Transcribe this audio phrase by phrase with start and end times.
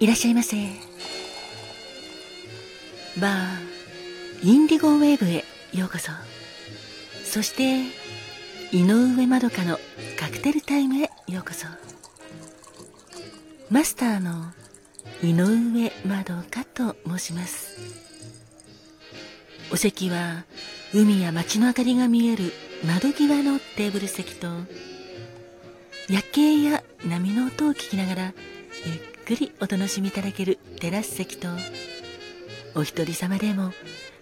[0.00, 0.56] いらっしゃいませ。
[3.20, 5.44] バーインディゴウェーブへ
[5.74, 6.12] ようこそ。
[7.24, 7.82] そして
[8.72, 9.78] 井上まどかの
[10.18, 11.66] カクテルタイムへようこそ。
[13.70, 14.52] マスターの
[15.22, 17.76] 井上まどかと申します。
[19.70, 20.44] お席は
[20.94, 22.52] 海や街の明かりが見える
[22.86, 24.48] 窓際のテーブル席と
[26.08, 28.34] 夜景や波の音を聞きながら
[28.86, 31.48] ゆっくりお楽しみいただけるテラス席と
[32.74, 33.72] お一人様でも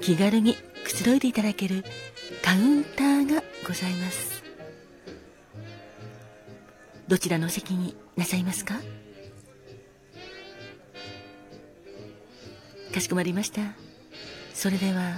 [0.00, 1.84] 気軽にくつろいでいただける
[2.42, 4.42] カウンターがございます。
[7.06, 8.74] どちらの席になさいますか？
[12.92, 13.60] かしこまりました。
[14.52, 15.12] それでは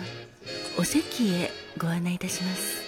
[0.79, 2.83] お席へご案内いたします。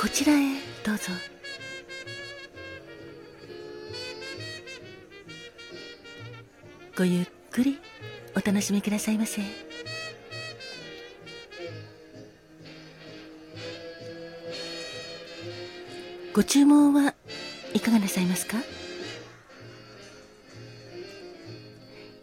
[0.00, 1.10] こちらへどうぞ。
[6.96, 7.80] ごゆっくり
[8.36, 9.42] お楽しみくださいませ。
[16.32, 17.14] ご注文は
[17.72, 18.58] いかがなさいますか？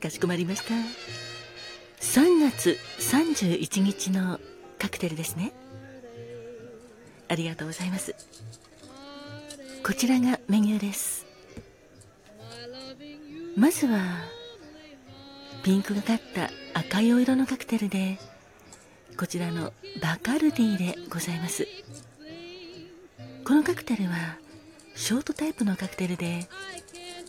[0.01, 0.73] かしこまりました。
[1.99, 4.39] 3月31日の
[4.79, 5.51] カクテルですね。
[7.27, 8.15] ありがとうございます。
[9.83, 11.25] こちらがメニューです。
[13.57, 13.99] まずは
[15.63, 18.17] ピンクがかった赤いお色のカクテルで
[19.15, 21.67] こちらのバカルディでございます。
[23.45, 24.39] このカクテルは
[24.95, 26.47] ショートタイプのカクテルで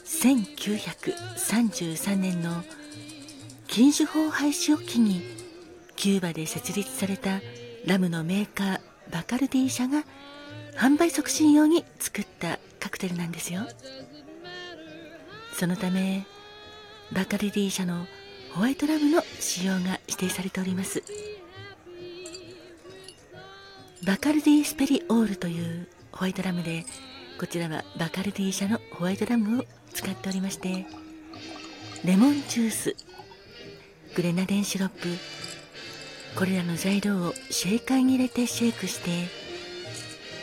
[0.06, 2.64] 1933年の
[3.66, 5.22] 禁酒法廃止を機に
[5.96, 7.40] キューバで設立された
[7.86, 8.80] ラムのメーカー
[9.12, 10.04] バカルディ社が
[10.76, 13.66] 販売促進用に作ったカクテルなんですよ。
[15.52, 16.24] そのため
[17.12, 18.06] バカルディ社の
[18.54, 21.02] ホワイトラムの使用が指定されております。
[24.04, 26.84] バカルディスペリオールというホワイトラムで
[27.38, 29.64] こちらはバカルディ社のホワイトラムを
[29.94, 30.86] 使っておりまして
[32.04, 32.96] レモンジュース
[34.16, 35.08] グレナデンシロップ
[36.36, 39.28] これらの材料をシェーカーに入れてシェイクして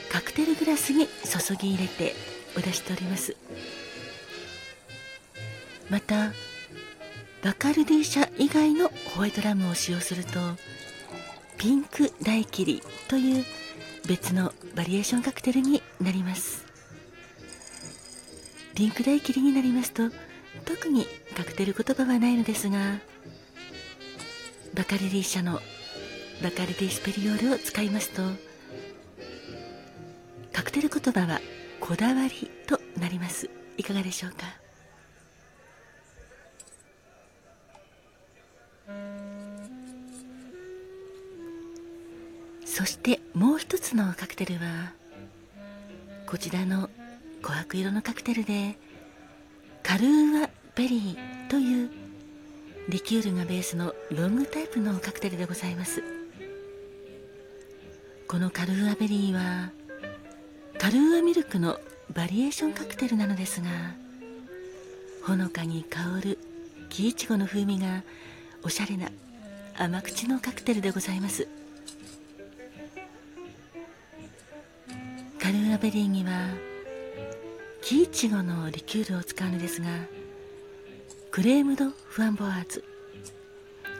[0.10, 2.16] カクテルグラスに注ぎ入れて
[2.58, 3.36] お出しております。
[5.90, 6.32] また
[7.44, 10.40] バカルディ社以外のホワイトラムを使用すると
[11.58, 13.46] ピンクダイキリという
[14.08, 16.66] 別のバリエーションカクテルになります。
[18.76, 20.10] ピンクダイキリになりますと
[20.66, 21.06] 特に
[21.36, 22.80] カクテル言葉はないのですが
[24.74, 25.60] バカルディ社の
[26.42, 28.22] バカルディスペリオールを使いますと
[30.54, 31.42] カクテル言葉は
[31.82, 33.50] こだわりとなります。
[33.78, 34.46] いかがでしょうか？
[42.90, 44.94] してもう一つのカクテルは
[46.26, 46.90] こちらの
[47.44, 48.78] 琥珀色のカクテルで
[49.84, 51.92] カルーアベリーという
[52.90, 56.04] リキュールがベースのロングタイプのカクテルでございます。
[58.28, 59.72] このカルーアベリーは
[60.80, 61.80] カルーアミルクの
[62.14, 63.68] バリエーションカクテルなのですが
[65.24, 66.40] ほのかに香る
[66.90, 68.04] 木いちごの風味が
[68.64, 69.10] おしゃれな
[69.78, 71.59] 甘口のカクテルでございます。
[75.50, 76.30] カルーアベリーには
[77.82, 79.88] 木いちごのリキュールを使うのですが
[81.32, 82.84] クレームドフワンボワーズ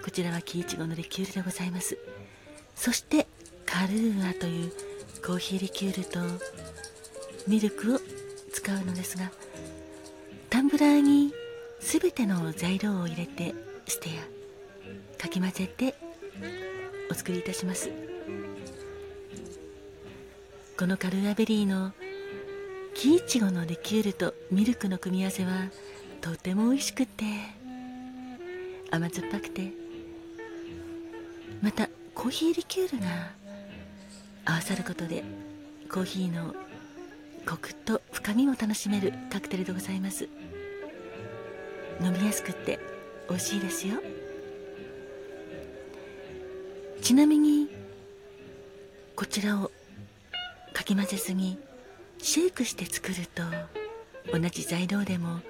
[0.06, 1.98] こちらは木いちごのリキュールでございます。
[2.76, 3.26] そして
[3.66, 4.72] カルーアという
[5.26, 6.20] コーヒーリキュールと
[7.48, 8.00] ミルクを
[8.54, 9.32] 使うのですが
[10.52, 11.34] タンブラーに
[11.80, 13.56] 全ての材料を入れて
[13.88, 14.10] ステ
[15.18, 15.96] アかき混ぜて
[17.10, 17.90] お作りいたします。
[20.80, 21.92] このカルーアベリーの
[22.96, 25.68] 木いちごのリキュールとミルクの組み合わせは
[26.22, 27.26] とても美味しくて。
[28.90, 29.74] 甘酸っぱくて。
[31.62, 33.08] またコーヒーリキュールが
[34.46, 35.26] 合わさることで
[35.92, 36.56] コーヒーの
[37.46, 40.30] コクと深みも楽しめるカクテルでございます。
[42.02, 42.80] 飲みやすくって
[43.28, 43.96] 美味しいですよ。
[47.02, 47.68] ちなみに
[49.18, 49.72] こちらを
[50.80, 51.58] かき混ぜすぎ
[52.20, 53.44] シェイクして作ると
[54.32, 55.42] 同じ材料でも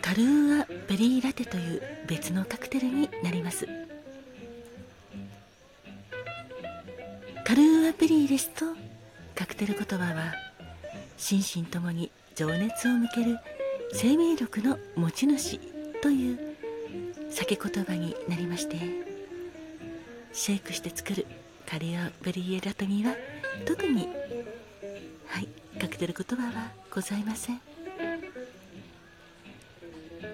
[0.00, 3.66] カルーアベリーラテという別のカクテルになります。
[7.44, 8.66] カルーアベリーですと
[9.34, 10.32] カクテル言葉は
[11.18, 13.36] 心身ともに情熱を向ける
[13.92, 15.58] 生命力の持ち主
[16.02, 16.38] という
[17.32, 18.76] 酒言葉になりまして
[20.32, 21.26] シェイクして作る
[21.68, 23.16] カリア・ベリエラトには
[23.66, 24.08] 特に。
[25.26, 25.48] はい
[25.80, 27.60] カクテル言葉はございません。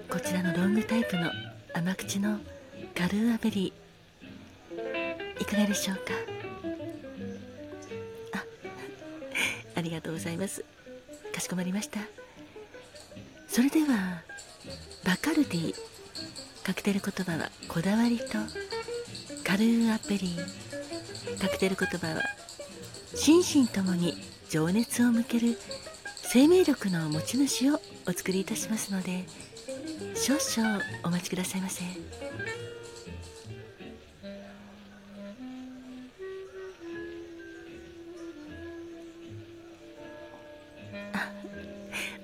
[0.08, 1.30] こちらのロングタイプの
[1.74, 2.38] 甘口の
[2.94, 5.42] カルーアベリー。
[5.42, 6.02] いかがでしょうか？
[8.38, 8.44] あ
[9.76, 10.64] ありがとうございます。
[11.34, 12.00] かしこまりました。
[13.48, 14.22] それでは
[15.04, 15.74] バカルディ。
[16.64, 18.24] カクテル言葉はこだわりと。
[19.44, 21.38] カルーアペリー。
[21.38, 22.22] カクテル言葉は
[23.16, 24.14] 心身ともに
[24.50, 25.58] 情熱を向ける
[26.22, 29.24] 生命力の持ち主をお作りいたしますので
[30.14, 31.82] 少々お待ちくださいませ。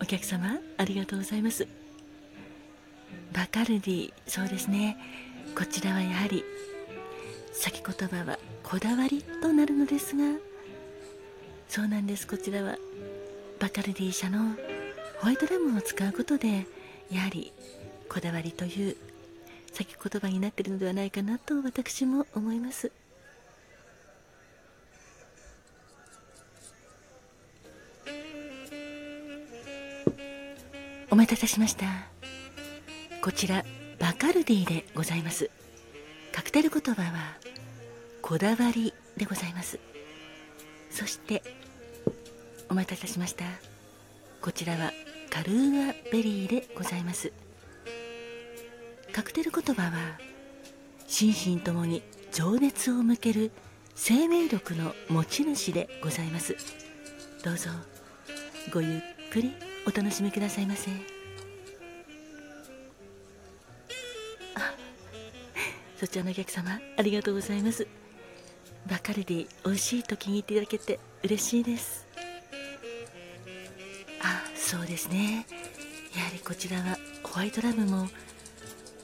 [0.00, 1.66] お客様ありがとうございます。
[3.32, 4.98] バカルディそうですね。
[5.56, 6.44] こちらはやはり
[7.52, 10.51] 先言葉はこだわりとなるのですが
[11.72, 12.26] そうなんです。
[12.26, 12.76] こちらは
[13.58, 14.40] バカルディ社の
[15.20, 16.66] ホワイトラムを使うことで
[17.10, 17.50] やはり
[18.10, 18.96] こだわりという
[19.72, 22.92] 先言葉になっているのではないかなと私も思います。
[31.10, 31.86] お待たせしました。
[33.22, 33.64] こちら
[33.98, 35.48] バカルディでございます。
[36.32, 37.38] カクテル言葉は
[38.20, 39.78] こだわりでございます。
[40.92, 41.42] そして
[42.68, 43.44] お待たせしました。
[44.40, 44.92] こちらは
[45.30, 47.32] カルーアベリーでございます。
[49.12, 50.18] カクテル言葉は
[51.06, 52.02] 心身ともに
[52.32, 53.50] 情熱を向ける
[53.94, 56.56] 生命力の持ち主でございます。
[57.42, 57.70] どうぞ
[58.72, 59.00] ごゆっ
[59.32, 59.54] くり
[59.86, 60.90] お楽しみくださいませ。
[64.54, 64.74] あ
[65.98, 67.86] そちらのお客様ありがとうございます。
[68.88, 72.06] バカルディ美味しいと気に入っていただけて嬉しいです。
[74.20, 75.46] あそうですね。
[76.16, 78.08] やはりこちらはホワイトラムも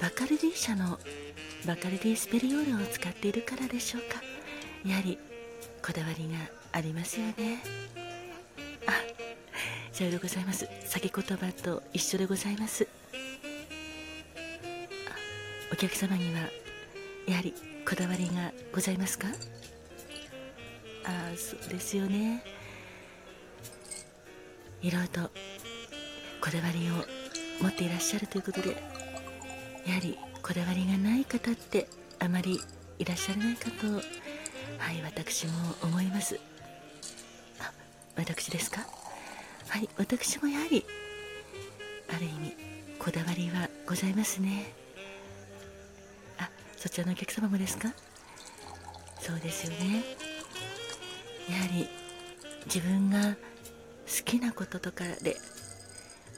[0.00, 0.98] バカルディ社の
[1.66, 4.20] バカルディスペリオールを使っているからでしょうか。
[4.86, 5.18] やはり
[5.84, 6.38] こだわりが
[6.72, 7.62] ありますよね。
[8.86, 8.92] あ
[9.92, 10.68] さようでございます。
[10.84, 12.86] 先言葉と一緒でございます。
[15.72, 16.40] お客様には
[17.28, 17.52] やはり
[17.86, 19.28] こだわりがございますか？
[21.04, 22.42] ああそうですよね。
[24.80, 25.30] いろいろと
[26.40, 27.04] こだわりを
[27.62, 28.70] 持っていらっしゃるということで
[29.86, 31.88] やはりこだわりがない方って
[32.18, 32.60] あまり
[32.98, 34.00] いらっしゃらないかとは
[34.92, 35.52] い私も
[35.82, 36.40] 思います。
[37.60, 37.72] あ
[38.16, 38.86] 私ですか？
[39.68, 40.86] はい私もやはり
[42.08, 42.56] ある意味
[42.98, 44.72] こだわりはございますね。
[46.78, 47.92] そちらのお客様もですか？
[49.20, 50.04] そうですよね。
[51.50, 51.88] やはり
[52.66, 53.36] 自分が好
[54.24, 55.36] きなこととかで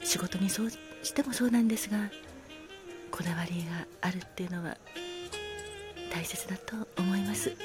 [0.03, 0.69] 仕事にそう
[1.03, 2.09] してもそうなんですが
[3.11, 4.77] こだわりがあるっていうのは
[6.11, 7.55] 大切だと思います。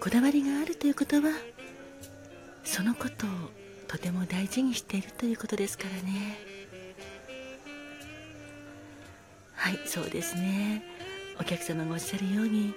[0.00, 1.32] こだわりがあるということは
[2.64, 3.30] そのことを
[3.88, 6.38] とても大事にしているということですからね。
[9.54, 10.84] はいそうですね。
[11.40, 12.74] お客様がおっしゃるように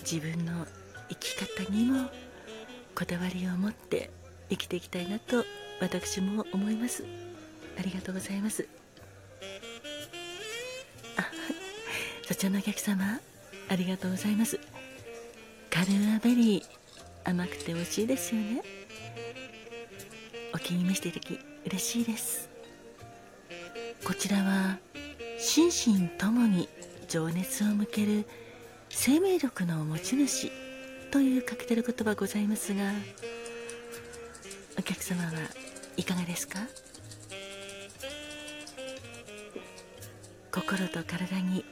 [0.00, 0.66] 自分の
[1.08, 2.08] 生き方にも
[2.94, 4.10] こだわりを持って
[4.50, 5.44] 生きていきたいなと
[5.80, 7.04] 私も思います。
[7.78, 8.68] ありがとうございます。
[11.16, 11.24] あ
[12.22, 13.18] そちらのお客様
[13.68, 14.60] ありがとうございます。
[15.70, 16.64] カルーアベリー
[17.24, 18.62] 甘くて美味しいですよね。
[20.54, 22.48] お気に召していただき嬉しいです。
[24.04, 24.78] こちらは
[25.38, 25.66] 心
[26.02, 26.68] 身ともに
[27.14, 28.26] 情熱を向ける
[28.88, 30.50] 生命力の持ち主
[31.12, 32.90] というカクテル言葉ございますが
[34.76, 35.30] お客様は
[35.96, 36.58] いかがですか？
[40.50, 41.64] 心と体に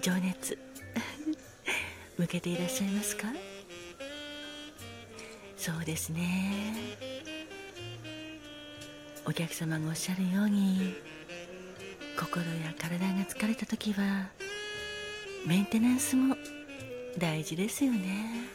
[0.00, 0.58] 情熱
[2.18, 3.28] 向けていらっしゃいますか？
[5.56, 6.74] そうですね。
[9.24, 10.96] お客様がおっしゃるように
[12.16, 14.28] 心や体が疲れた時は
[15.46, 16.36] メンテナンスも
[17.18, 18.48] 大事ですよね。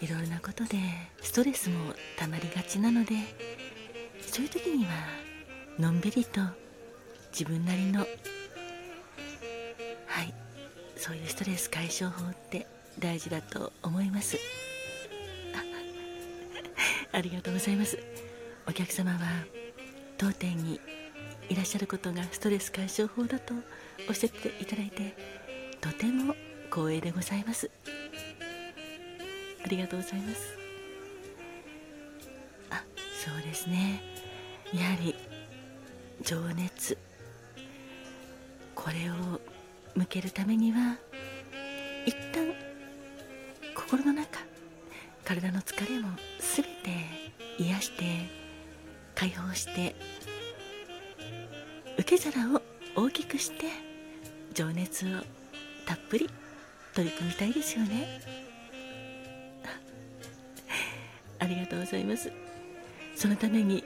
[0.00, 0.76] いろいろなことで
[1.22, 3.14] ストレスもたまりがちなので
[4.20, 4.90] そういう時には
[5.78, 6.40] のんびりと
[7.32, 8.06] 自分なりのは
[10.22, 10.34] い
[10.96, 12.66] そういうストレス解消法って
[12.98, 14.36] 大事だと思います。
[15.54, 15.62] あ
[17.16, 17.98] ありがとうございます。
[18.68, 19.18] お客様は
[20.18, 20.80] 当店に
[21.48, 23.54] いらっしゃることがストレス解消法だと
[24.08, 25.16] おっしゃっていただいて
[25.80, 26.34] とても
[26.70, 27.70] 光栄でございます。
[29.64, 30.58] ありがとうございます。
[32.70, 32.82] あ
[33.24, 34.02] そうですね。
[34.72, 35.14] やはり
[36.22, 36.98] 情熱。
[38.74, 39.40] これを
[39.94, 40.96] 向けるためには
[42.04, 42.52] 一旦
[43.74, 44.40] 心の中
[45.24, 46.72] 体の疲れも全て
[47.58, 48.04] 癒して
[49.14, 49.96] 解放して
[52.06, 52.62] 受け皿を
[52.94, 53.66] 大きくして
[54.54, 55.08] 情熱を
[55.86, 56.30] たっぷり
[56.94, 58.20] 取り組みたいですよね。
[61.40, 62.30] ありがとうございます。
[63.16, 63.82] そのために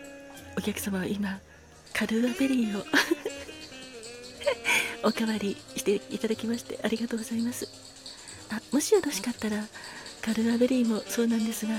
[0.57, 1.41] お客様は今
[1.95, 2.85] カルーアベリーを
[5.09, 7.67] おかわりしていただきましてありがとうございます。
[8.51, 9.67] あもしよろしかったら
[10.21, 11.73] カルーアベリーもそうなんですが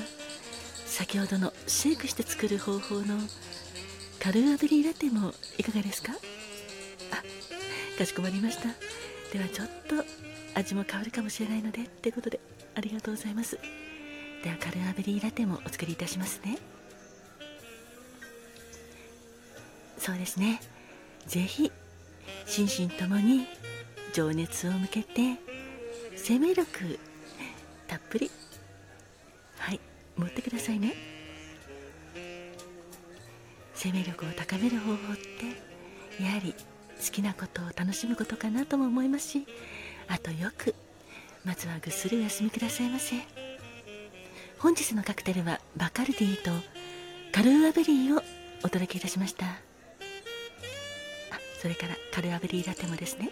[0.87, 3.19] 先ほどのシェイクして作る方法の
[4.19, 6.13] カルーアベリーラテもいかがですか？
[7.97, 8.69] かしこまりました。
[9.31, 9.95] ではちょっと
[10.53, 12.39] 味も変わるかもしれないのでってことで
[12.75, 13.57] ありがとうございます。
[14.43, 16.57] ではカルアベリーラテもお作りいたしますね。
[19.97, 20.59] そうですね。
[21.27, 21.71] ぜひ
[22.47, 23.45] 心身ともに
[24.13, 25.37] 情熱を向けて
[26.15, 26.99] 生命力
[27.87, 28.31] たっぷり
[29.57, 29.79] はい
[30.17, 30.95] 持ってくださいね。
[33.75, 35.15] 生命力を高める方法っ
[36.17, 36.53] てやはり
[37.01, 39.47] 好きなことを楽しむことかなとも思いますし
[40.07, 40.75] あとよく
[41.43, 43.15] まずはぐっすりお休みくださいませ。
[44.59, 46.51] 本日のカクテルはバカルディと
[47.31, 48.21] カルーアベリーを
[48.63, 49.45] お届けいたしました。
[49.47, 49.49] あ
[51.59, 53.31] それからカルーアベリーラテもですね。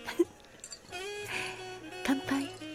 [2.04, 2.69] 乾杯。